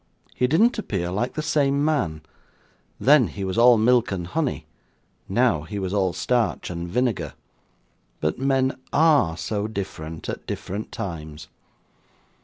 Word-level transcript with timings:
He 0.33 0.47
didn't 0.47 0.79
appear 0.79 1.11
like 1.11 1.35
the 1.35 1.43
same 1.43 1.85
man; 1.85 2.21
then 2.99 3.27
he 3.27 3.43
was 3.43 3.55
all 3.55 3.77
milk 3.77 4.11
and 4.11 4.25
honey; 4.25 4.65
now 5.29 5.61
he 5.61 5.77
was 5.77 5.93
all 5.93 6.11
starch 6.11 6.71
and 6.71 6.89
vinegar. 6.89 7.35
But 8.19 8.39
men 8.39 8.79
ARE 8.91 9.37
so 9.37 9.67
different 9.67 10.27
at 10.27 10.47
different 10.47 10.91
times! 10.91 11.49